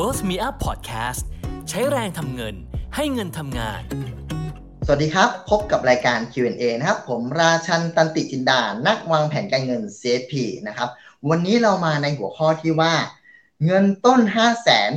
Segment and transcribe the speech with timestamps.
[0.00, 1.22] World Me Up Podcast
[1.68, 2.54] ใช้แรงทำเงิน
[2.96, 3.82] ให้เงินทำงาน
[4.86, 10.34] สวัสดีครับ พบกับรายการ Q&A นะครับ ผมราชันตันติจินดา นักวางแผนการเงิน CFP
[10.66, 10.88] นะครับ
[11.28, 12.94] วันนี้เรามาในหัวข้อที่ว่า
[13.66, 14.90] เงินต้น 5 0 0แสน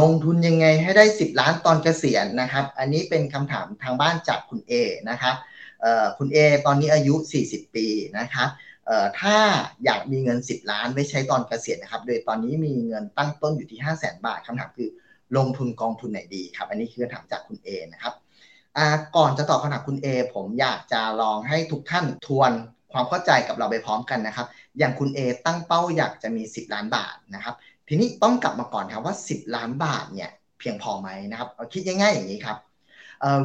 [0.00, 4.72] ลงทุนยังไงให้ได้ 10 ล้านตอนเกษียณนะครับ อันนี้เป็นคำถามทางบ้านจากคุณ A
[5.10, 5.34] นะครับ
[6.18, 7.14] คุณ A ตอนนี้อายุ
[7.48, 7.86] 40 ปี
[8.18, 8.48] นะครับ
[9.20, 9.36] ถ้า
[9.84, 14.88] อยากมีเงิน 10 ล้านไว้ใช้ตอนเกษียณนะครับ โดยตอนนี้มีเงินตั้งต้นอยู่ที่ 5 0 0แสนบาทคำถามคือ
[15.36, 18.14] ลงทุนกองทุนไหนดีครับ อันนี้คือคำถามจากคุณ A นะครับ
[19.16, 22.52] ก่อนจะตอบคำถามคุณ A ผมอยากจะลองให้ทุกท่านทวน
[22.92, 24.46] ความเข้าใจกับเราไปพร้อมกันนะครับ
[24.78, 27.54] อย่างคุณ A ตั้งเป้าอยากจะมี 10 ล้านบาทนะครับ
[27.88, 32.56] ทีนี้ต้องกลับมาก่อนครับว่า 10 ล้านบาทเนี่ยเพียงพอไหมนะครับคิดง่ายๆอย่างนี้ครับ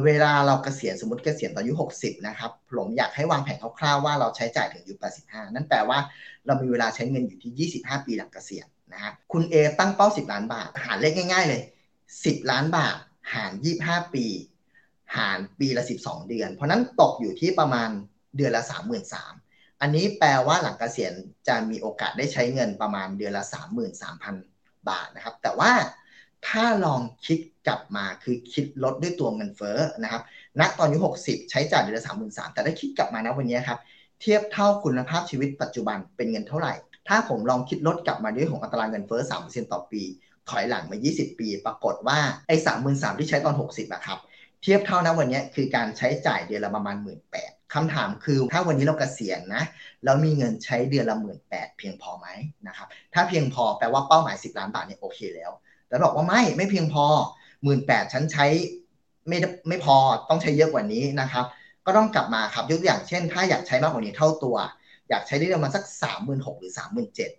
[0.04, 5.98] เวลาเราเกษียณสมมติเกษียณตอนอายุ 60 นะครับ ผมอยากให้วางแผนคร่าวๆว่าเราใช้จ่ายถึงอายุ85 นั่นแปลว่า
[6.46, 11.62] เรามีเวลาใช้เงินอยู่ที่ 25 ปีหลังเกษียณนะฮะคุณ A ตั้งเป้า 10 ล้านบาท หารเลขง่ายๆเลย
[12.06, 12.96] 10 ล้านบาท
[13.34, 14.26] หาร 25 ปี
[15.16, 17.90] หารปีละ 12 เดือน เพราะนั้นตกอยู่ที่ประมาณ
[18.36, 18.62] เดือนละ
[19.22, 21.12] 33,000อันนี้แปลว่าหลังเกษียณ
[21.48, 23.44] จะมีโอกาสได้ใช้เงินประมาณเดือนละ
[24.16, 25.72] 33,000 บาทนะครับ แต่ว่า
[26.48, 30.22] ถ้าลองคิดกลับมาคือคิดลดด้วยตัวเงินเฟ้อนะครับ
[30.60, 33.78] ณตอนอายุ60 ใช้จ่ายเดือนละสามหมื่นสามแต่ถ้าคิดกลับมานะวันนี้ครับ
[34.20, 36.74] เทียบเท่าคุณภาพชีวิตปัจจุบันเป็นเงินเท่าไหร่
[37.08, 40.02] ถ้าผมลองคิดลดกลับมาด้วยของอัตราเงินเฟ้อสามเปอร์เซ็นต์ต่อปี
[40.50, 44.18] ถอยหลังมา 20 ปี ปรากฏว่าไอ้สามหมื่นสามที่ใช้ตอน 60อะครับ
[44.62, 49.64] เทียบเท่านะวันนี้คือการใช้จ่ายเดือนละประมาณหมื่นแปดคำถามคือถ้าวันนี้เรากเกษียณนะ
[50.04, 52.26] แล้วมีเงินใช้เดือนละหมื่นแปดเพียงพอไหม
[52.66, 55.50] นะครับถ้าเพียงพอแปลว่าเป้าหมาย 10 ล้านบาทเนี่ยโอเคแล้ว
[55.88, 57.06] แต่บอกว่าไม่ไม่เพียงพอ
[57.62, 58.46] หมื่นแปดฉันใช้
[59.28, 59.96] ไม่ไม่พอ
[60.28, 61.44] ต้องใช้เยอะกว่านี้นะครับ
[61.86, 64.56] ก็ต้องกลับมาครับยกตัวอย่างเช่น ถ้าอยากใช้มากกว่านี้เท่าตัว
[65.08, 67.30] อยากใช้ได้ประมาณสักสามหมื่นหกหรือสามหมื่นเจ็ด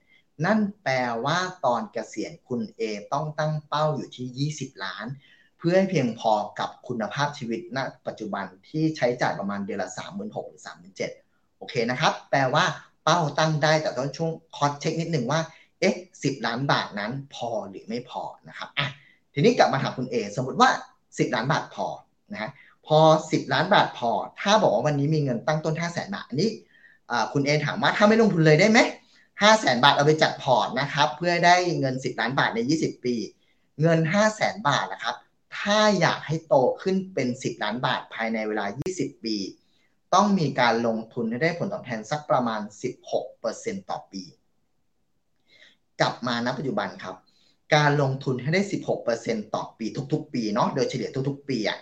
[0.45, 2.81] นั่นแปลว่าตอนเกษียณคุณ A
[3.13, 5.05] ต้องตั้งเป้าอยู่ที่ 20 ล้าน
[5.57, 12.65] เพื่อให้เพียงพอกับคุณภาพชีวิตณ ปัจจุบันที่ใช้จ่ายประมาณเดือนละ 3 6 0 0 0หรือ3 7 0 0 0 โอเคนะครับ แปลว่า
[13.03, 15.39] เป้าตั้งได้แต่ต้องช่วย cross check นิดหนึ่งว่า
[15.79, 18.87] เอ๊ะสิบล้านบาทนั้นพอหรือไม่พอนะครับอะ
[19.33, 20.69] ทีนี้กลับมาถามคุณเอสมมติว่า
[21.03, 21.87] 10 ล้านบาทพอ
[22.31, 22.51] นะฮะ
[22.87, 22.99] พอ
[23.29, 26.51] 10 ล้านบาทพอ ถ้าบอกว่าวันนี้มีเงินตั้งต้น 5 0 0แสนบาทอันนี้
[27.33, 28.79] คุณเอถามว่าถ้าไม่ลงทุนเลยได้ไหม
[29.41, 33.15] ห้าแสนบาทเอาไปจัดพอร์ตนะครับ เพื่อได้เงิน 10 ล้านบาทใน 20 ปี
[33.81, 35.15] เงิน 5 0 0แสนบาทนะครับ
[35.57, 38.65] ถ้าอยากให้โตขึ้นเป็น 10 ล้านบาทภายในเวลา
[38.95, 39.37] 20 ปี
[40.13, 42.61] ต้องมีการลงทุนให้ได้ผลตอบแทนสักประมาณ
[43.25, 44.23] 16%ต่อปี
[46.01, 47.15] กลับมาณปัจจุบันครับ
[47.75, 48.61] การลงทุนให้ได้
[49.07, 51.77] 16%ต่อปีทุกๆ ปีเนาะโดยเฉลี่ยทุกๆ ปีอะ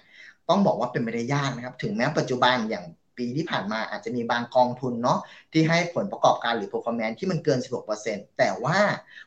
[0.50, 2.86] ต้องบอกว่าเป็นไม่ได้ยากนะครับ ถึงแม้ปัจจุบันอย่าง
[3.18, 5.20] ปีที่ผ่านมาอาจจะมีบางกองทุนเนาะ
[5.52, 7.60] ที่ให้ผลประกอบการหรือ performance ที่มันเกิน
[7.98, 8.78] 16%แต่ว่า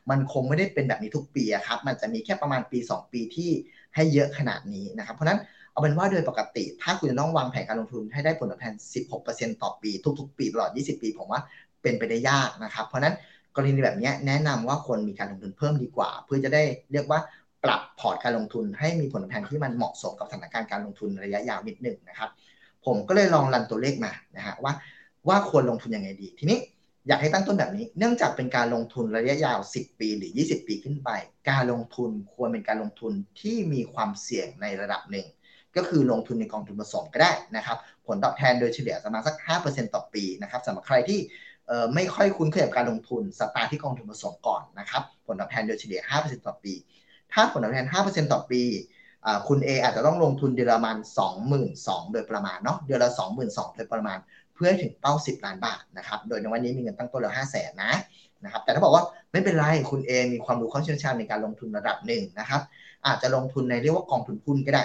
[0.09, 3.51] มันคงไม่ได้เป็นแบบนี้ทุกปีครับ มันจะมีแค่ประมาณปี 2 ปีที่
[3.95, 5.39] ให้เยอะขนาดนี้นะครับ เพราะนั้น
[5.71, 8.73] เอาเป็นว่าโดยปกติ ถ้าคุณจะต้องวางแผนการลงทุนให้ได้ผลตอบแทน
[9.13, 11.41] 16%ต่อปี ทุก ๆ ปีตลอด 20 ปี ผมว่า
[11.81, 13.15] เป็นไปได้ยากนะครับ เพราะนั้น
[13.57, 17.19] กรณีแบบนี้แนะนำว่าควรมีการลงทุนเพิ่มดีกว่า เพื่อจะได้เรียกว่า
[17.63, 22.29] ปรับพอร์ตการลงทุน ให้มีผลตอบแทนที่มันเหมาะสมกับสถานการณ์การลงทุนระยะยาวนิดหนึ่งนะครับ
[22.85, 24.73] ผมก็เลยลองรันตัวเลขมานะฮะว่า
[25.27, 26.59] ว่าควรลงทุนยังไงดี ทีนี้
[27.07, 31.09] อยากให้ตั้งต้นแบบนี้ เนื่องจากเป็นการลงทุนระยะยาว 10 ปีหรือ 20 ปีขึ้นไป
[31.49, 35.27] การลงทุนควรเป็นการลงทุนที่มีความเสี่ยงในระดับหนึ่ง
[35.75, 39.35] ก็คือลงทุนในกองทุนผสมก็ได้นะครับ ผลตอบแทนโดยเฉลี่ยประมาณสัก
[39.65, 41.19] 5%ต่อปีนะครับสำหรับใครที่
[41.95, 46.73] ไม่ค่อยคุ้นเคยกับการลงทุนสตาร์ที่กองทุนผสมก่อนนะครับ ผลตอบแทนโดยเฉลี่ย 5%ต่อปี
[47.33, 48.61] ถ้าผลตอบแทน 5%ต่อปี
[49.47, 50.97] คุณเออาจจะต้องลงทุนเดือนละประมาณ
[51.55, 54.17] 22,000โดยประมาณเนาะเดือนละ 22,000โดยประมาณ
[54.53, 57.93] เพื่อถึงเป้า 10 ล้านบาทนะครับโดยในวันนี้มีเงินตั้งต้นแล้ว5 0 0 0 0นนะ
[58.43, 62.61] นะครับแต่ถ้าบอกว่าไม่เป็นไรคุณเอมีความรู้ข้อเชี่ยวชาญในการลงทุนระดับหนึ่งนะครับ
[63.05, 64.83] อาจจะลงทุนในเรียกว่ากองทุนหุ้นก็ได้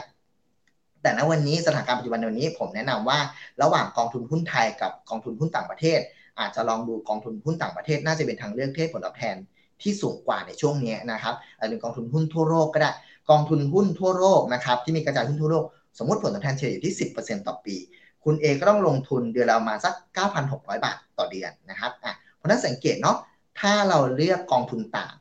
[1.03, 3.19] แต่ณวันนี้สถานการณ์ปัจจุบันวันนี้ผมแนะนำว่า
[3.63, 6.01] ระหว่างกองทุนหุ้นไทยกับกองทุนหุ้นต่างประเทศ
[6.43, 9.37] อาจจะลองดูกองทุนหุ้นต่างประเทศน่าจะเป็นทางเลือกที่ผลตอบแทน
[9.83, 12.91] ที่สูงกว่าในช่วงนี้นะครับอาจจะเป็นกองทุนหุ้นทั่วโลกก็ได้
[13.31, 15.65] กองทุนหุ้นทั่วโลกนะครับที่มีกระจายหุ้นทั่วโลก
[15.99, 17.77] สมมติผลตอบแทนเฉลี่ยอยู่ที่ 10%ต่อปี
[18.25, 19.95] คุณเอก็ต้องลงทุนเดือนละมาสัก
[20.39, 23.17] 9,600 บาทต่อเดือนนะครับอะเพราะนั้นสังเกตเนาะ
[23.61, 25.15] ถ้าเราเลือกกองทุนต่าง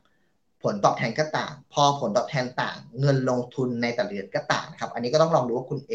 [0.62, 5.92] ผลตอบแทนก็ต่าง พอผลตอบแทนต่าง เงินลงทุนในแต่ละเดือนก็ต่างนะครับอันนี้ก็ต้องลองดูว่าคุณ A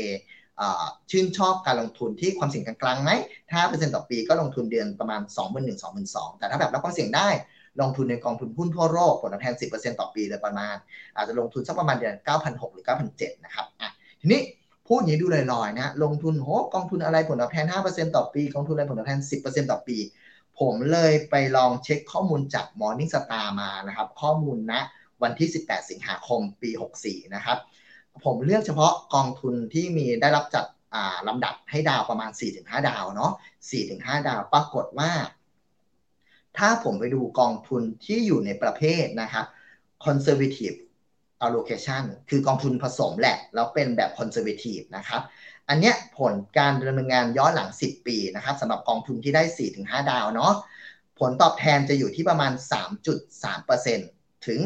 [1.11, 3.11] ชื่นชอบการลงทุนที่ความเสี่ยงกลางๆไหม
[3.51, 7.29] ถ้าเปอร์เซ็นต์ต่อปีก็ลงทุนเดือนประมาณ 2 1 0 0 0 2 2 0แต่ถ้าแบบรับความเสี่ยงได้
[7.81, 10.75] ลงทุนในกองทุนหุ้นทั่วโลกผลตอบแทน 10%ต่อปีโดยประมาณ
[11.15, 12.15] อาจจะลงทุนสักประมาณเดือน
[12.45, 13.89] 9,600 หรือ 9,700 นะครับอะ
[14.21, 14.41] ทีนี้
[14.87, 19.97] พูดอย่างนี้ดูลอยๆนะลงทุนโหกองทุนอะไรผลตอบแทน 5%ต่อปี กองทุนอะไรผลตอบแทน 10%ต่อปี
[20.59, 24.81] ผมเลยไปลองเช็คข้อมูลจาก Morning Star มานะครับ ข้อมูลนะ
[25.23, 26.69] วันที่ 18 สิงหาคมปี
[27.03, 27.57] 64 นะครับ
[28.23, 30.65] ผมเลือกเฉพาะกองทุนที่มีได้รับจัด
[31.27, 33.31] ลำดับให้ดาวประมาณ 4-5 ดาวเนาะ
[33.79, 35.11] 4-5 ดาวปรากฏว่า
[36.57, 39.45] ถ้าผมไปดูกองทุนที่อยู่ในประเภทนะครับ
[40.05, 40.77] conservative
[41.45, 45.21] allocation คือกองทุนผสมแหละ แล้วเป็นแบบ conservative นะครับ
[45.69, 49.43] อันเนี้ยผลการดำเนินงานย้อนหลัง 10 ปีนะครับสำหรับกองทุนที่ได้
[49.77, 50.53] 4-5 ดาวเนาะ
[51.19, 52.51] ผลตอบแทนจะอยู่ที่ประมาณ
[53.29, 54.59] 3.3%ถึง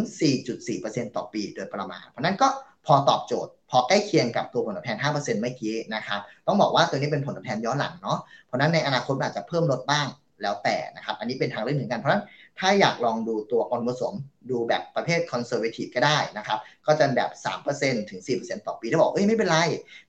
[0.56, 2.48] 4.4%ต่อปีโดยประมาณ เพราะนั้นก็
[2.85, 10.07] พอตอบโจทย์ พอใกล้เคียงกับตัวผลตอบแทน 5%เมื่อกี้นะครับต้องบอกว่าตัวนี้เป็นผลตอบแทนย้อนหลังเนาะเพราะนั้นในอนาคตอาจจะเพิ่มลดบ้าง
[10.41, 12.23] แล้วแต่นะครับ อันนี้เป็นทางเลือกหนึ่งกัน เพราะฉะนั้น
[12.59, 14.13] ถ้าอยากลองดูตัวกองทุนผสม
[14.51, 17.31] ดูแบบประเภทคอนเซอร์เวทีฟก็ได้นะครับ ก็จะแบบ
[17.71, 19.57] 3%ถึง 4%ต่อปี ถ้าบอก เอ้ย ไม่เป็นไร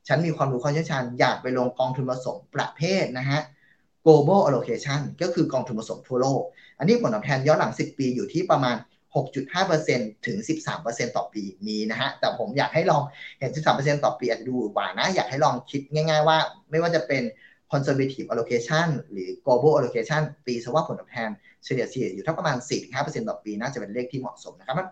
[0.08, 3.40] ฉันมีความรู้ความเชี่ยวชาญ อยากไปลงกองทุนผสมประเภทนะฮะ
[4.04, 6.42] global allocation ก็คือกองทุนผสมทั่วโลก
[6.78, 8.76] อันนี้ผลตอบแทนย้อนหลัง 10 ปีอยู่ที่ประมาณ
[9.14, 10.36] 6.5%ถึง
[10.76, 13.02] 13%ต่อปีมีนะฮะ แต่ผมอยากให้ลอง
[13.38, 16.38] เห็น 13%ต่อปีอาจจะดูกว่านะ อยากให้ลองคิดง่าย ๆ ว่า
[16.70, 17.22] ไม่ว่าจะเป็น
[17.72, 21.30] conservative allocation หรือ global allocation ปีสว่าผลตอบแทน
[21.64, 22.56] เฉลี่ยเฉลี่ยอยู่ที่ประมาณ
[22.92, 24.88] 4-5%ต่อปีน่าจะเป็นเลขที่เหมาะสมนะครับ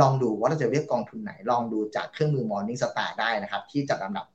[0.00, 4.26] ลองดูว่าเราจะเลือกกองทุนไหน ลองดูจากเครื่องมือ Morning Star ได้นะครับ ที่จัดลำดับ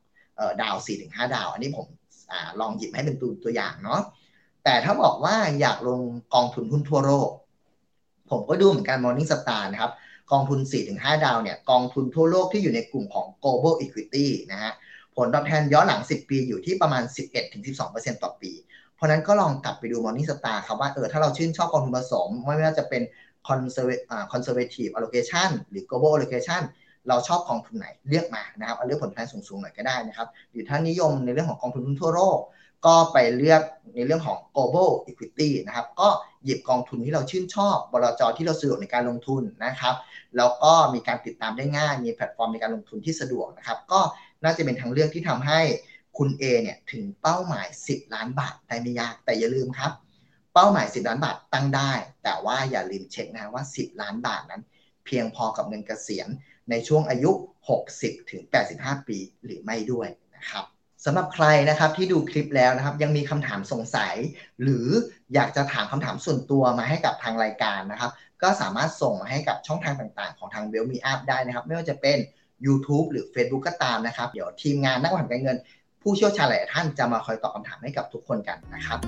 [0.62, 0.76] ดาว
[1.06, 1.88] 4-5 ดาว อันนี้ผม
[2.32, 4.02] อลองหยิบให้เป็นตัวตัวอย่างเนาะ
[4.64, 6.02] แต่ถ้าบอกว่าอยากลง
[6.34, 7.30] กองทุนหุ้นทั่วโลก
[8.30, 9.92] ผมก็ดูเหมือนกัน Morning Star นะครับ
[10.32, 10.60] กองทุน
[10.92, 14.74] 4-5 ดาวเนี่ย กองทุนทั่วโลกที่อยู่ในกลุ่มของ global equity นะฮะ
[15.16, 17.04] ผลตอบแทนย้อนหลัง 10 ปีอยู่ที่ประมาณ
[17.64, 18.52] 11-12%ต่อปี
[18.96, 23.02] เพราะนั้นก็ลองกลับไปดู Morning Star ครับว่าเออถ้าเราชื่นชอบกองทุนผสม ไม่ว่าจะเป็น
[24.34, 26.62] conservative allocation หรือ global allocation
[27.08, 32.40] เราชอบกองทุนไหนเลือกมานะครับเอาเลือกผลตอบแทนสูงๆหน่อยก็ได้นะครับหรือถ้านิยมในเรื่องของกองทุนทั่วโลก
[32.86, 33.62] ก็ไปเลือก
[33.96, 36.10] ในเรื่องของ global equity นะครับ ก็
[36.46, 39.96] หยิบกองทุนที่เราชื่นชอบบลจที่เราสะดวกในการลงทุนนะครับ
[40.38, 44.00] แล้วก็มีการติดตามได้ง่าย มีแพลตฟอร์มในการลงทุนที่สะดวกนะครับ ก็
[44.44, 45.60] น่าจะเป็นทางเลือกที่ทำให้
[46.18, 49.92] คุณ A เนี่ยถึงเป้าหมาย 10 ล้านบาทได้ไม่ยาก แต่อย่าลืมครับ
[50.54, 51.92] เป้าหมาย 10 ล้านบาทตั้งได้
[52.24, 54.62] แต่ว่าอย่าลืมเช็คนะว่า 10 ล้านบาทนั้น
[55.06, 56.30] เพียงพอกับเงินเกษียณ
[56.70, 57.32] ในช่วงอายุ
[57.82, 58.42] 60 ถึง
[58.76, 60.66] 85 ปีหรือไม่ด้วยนะครับ
[61.06, 64.16] สำหรับใครนะครับที่ดูคลิปแล้วนะครับ ยังมีคำถามสงสัย
[64.62, 64.88] หรือ
[65.34, 68.12] อยากจะถามคำถามส่วนตัวมาให้กับทางรายการนะครับ
[68.44, 72.18] ก็สามารถส่งมาให้กับช่องทางต่างๆ ของทางเวลมีอัพได้นะครับ ไม่ว่าจะเป็น
[72.66, 75.58] YouTube หรือ Facebook ก็ตามนะครับ เดี๋ยวทีมงานนักวางแผนการเงิน
[76.02, 79.00] ผู้เชี่ยวชาญหลายท่านจะมาคอยตอบคำถามให้กับทุกคนกันนะครับ